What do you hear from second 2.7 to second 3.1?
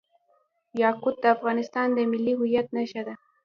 نښه